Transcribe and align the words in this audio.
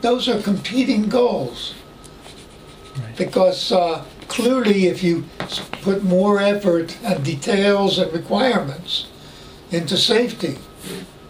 Those 0.00 0.28
are 0.28 0.40
competing 0.40 1.08
goals. 1.08 1.74
Right. 2.96 3.16
Because 3.16 3.72
uh, 3.72 4.04
clearly, 4.28 4.86
if 4.86 5.02
you 5.02 5.24
put 5.82 6.04
more 6.04 6.38
effort 6.38 6.96
and 7.02 7.24
details 7.24 7.98
and 7.98 8.12
requirements 8.12 9.08
into 9.72 9.96
safety, 9.96 10.56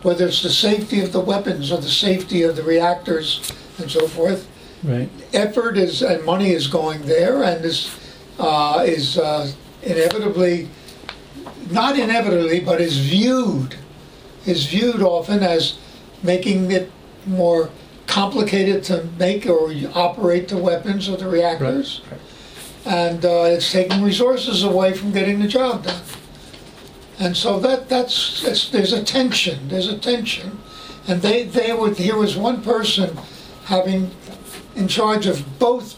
whether 0.03 0.27
it's 0.27 0.43
the 0.43 0.51
safety 0.51 1.01
of 1.01 1.15
the 1.15 1.21
weapons 1.21 1.73
or 1.73 1.79
the 1.79 1.89
safety 1.89 2.43
of 2.43 2.57
the 2.57 2.63
reactors 2.63 3.51
and 3.79 3.91
so 3.91 4.07
forth, 4.07 4.47
Right. 4.85 5.09
effort 5.33 5.79
is 5.79 6.03
and 6.03 6.23
money 6.27 6.51
is 6.51 6.67
going 6.67 7.01
there 7.07 7.43
and 7.45 7.65
is 7.65 7.91
uh, 8.39 8.85
is 8.87 9.17
uh, 9.17 9.51
inevitably 9.83 10.69
not 11.71 11.99
inevitably 11.99 12.61
but 12.61 12.83
is 12.83 12.99
viewed 12.99 13.77
is 14.45 14.67
viewed 14.67 15.01
often 15.01 15.43
as 15.43 15.79
making 16.23 16.71
it 16.71 16.93
more 17.27 17.71
complicated 18.09 18.83
to 18.83 19.05
make 19.19 19.47
or 19.47 19.73
operate 19.95 20.49
the 20.49 20.57
weapons 20.57 21.09
or 21.09 21.17
the 21.17 21.29
reactors 21.29 22.01
Right. 22.11 22.21
and 22.87 23.25
uh, 23.25 23.45
it's 23.45 23.71
taking 23.71 24.03
resources 24.03 24.65
away 24.65 24.95
from 24.95 25.13
getting 25.13 25.39
the 25.39 25.47
job 25.49 25.85
done 25.85 26.03
and 27.21 27.37
so 27.37 27.61
that 27.61 27.89
that's, 27.89 28.43
that's 28.43 28.71
there's 28.71 28.93
a 28.93 29.05
tension 29.05 29.69
there's 29.69 29.89
a 29.89 29.99
tension 29.99 30.59
and 31.07 31.23
they 31.23 31.45
they 31.45 31.73
would 31.73 31.97
here 31.97 32.17
was 32.17 32.37
one 32.37 32.63
person 32.63 33.17
having 33.67 34.11
in 34.75 34.89
charge 34.89 35.27
of 35.27 35.59
both 35.59 35.97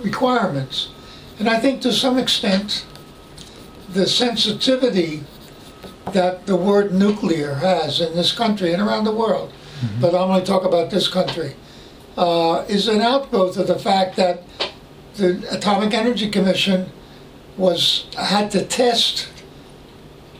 requirements. 0.00 0.90
And 1.38 1.48
I 1.48 1.58
think 1.60 1.80
to 1.82 1.92
some 1.92 2.18
extent, 2.18 2.84
the 3.88 4.06
sensitivity 4.06 5.24
that 6.12 6.46
the 6.46 6.56
word 6.56 6.92
nuclear 6.92 7.54
has 7.54 8.00
in 8.00 8.14
this 8.14 8.32
country 8.32 8.72
and 8.72 8.82
around 8.82 9.04
the 9.04 9.14
world, 9.14 9.52
but 10.00 10.14
I'm 10.14 10.28
going 10.28 10.40
to 10.40 10.46
talk 10.46 10.64
about 10.64 10.90
this 10.90 11.08
country, 11.08 11.54
uh, 12.16 12.64
is 12.68 12.88
an 12.88 13.00
outgrowth 13.00 13.56
of 13.56 13.66
the 13.66 13.78
fact 13.78 14.16
that 14.16 14.42
the 15.14 15.46
Atomic 15.50 15.92
Energy 15.94 16.28
Commission 16.30 16.90
was 17.56 18.06
had 18.16 18.50
to 18.52 18.64
test 18.64 19.28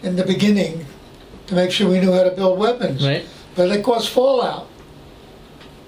in 0.02 0.16
the 0.16 0.24
beginning 0.24 0.86
to 1.46 1.54
make 1.54 1.70
sure 1.70 1.88
we 1.90 2.00
knew 2.00 2.12
how 2.12 2.22
to 2.24 2.30
build 2.30 2.58
weapons 2.58 3.04
Right. 3.04 3.24
but 3.54 3.70
it 3.70 3.84
caused 3.84 4.08
fallout. 4.08 4.66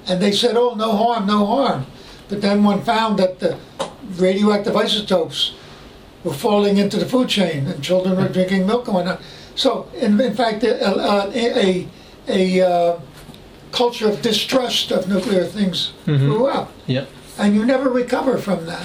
And 0.07 0.21
they 0.21 0.33
said, 0.33 0.55
oh, 0.57 0.75
no 0.75 0.93
harm, 0.93 1.27
no 1.27 1.47
harm. 1.47 1.87
But 2.29 2.43
then 2.43 2.63
one 2.63 2.83
found 2.83 3.19
that 3.19 3.39
the 3.41 3.57
radioactive 4.17 4.77
isotopes 4.77 5.55
were 6.25 6.35
falling 6.35 6.77
into 6.77 6.99
the 6.99 7.07
food 7.07 7.29
chain 7.29 7.67
and 7.67 7.83
children 7.83 8.17
were 8.17 8.29
drinking 8.29 8.67
milk 8.67 8.87
and 8.87 8.95
whatnot. 8.97 9.21
So, 9.55 9.89
in, 9.95 10.21
in 10.21 10.35
fact, 10.35 10.63
a, 10.65 10.87
a, 10.87 11.31
a, 11.35 11.89
a 12.29 12.61
uh, 12.69 13.01
culture 13.75 14.09
of 14.09 14.23
distrust 14.23 14.91
of 14.93 15.09
nuclear 15.09 15.45
things 15.45 15.93
Mhm. 16.07 16.19
grew 16.29 16.47
up. 16.47 16.71
Yep. 16.87 17.09
And 17.39 17.55
you 17.57 17.65
never 17.65 17.89
recover 17.91 18.39
from 18.39 18.67
that. 18.67 18.83